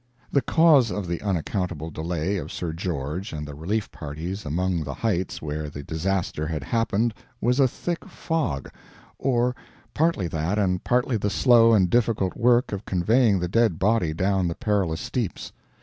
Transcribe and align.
The 0.31 0.41
cause 0.41 0.89
of 0.89 1.05
the 1.05 1.21
unaccountable 1.21 1.91
delay 1.91 2.37
of 2.37 2.51
Sir 2.51 2.73
George 2.73 3.31
and 3.33 3.47
the 3.47 3.53
relief 3.53 3.91
parties 3.91 4.47
among 4.47 4.83
the 4.83 4.95
heights 4.95 5.43
where 5.43 5.69
the 5.69 5.83
disaster 5.83 6.47
had 6.47 6.63
happened 6.63 7.13
was 7.39 7.59
a 7.59 7.67
thick 7.67 8.05
fog 8.05 8.71
or, 9.19 9.55
partly 9.93 10.27
that 10.29 10.57
and 10.57 10.83
partly 10.83 11.17
the 11.17 11.29
slow 11.29 11.73
and 11.73 11.87
difficult 11.87 12.35
work 12.35 12.71
of 12.71 12.83
conveying 12.83 13.37
the 13.39 13.47
dead 13.47 13.77
body 13.77 14.11
down 14.11 14.47
the 14.47 14.55
perilous 14.55 15.01
steeps. 15.01 15.51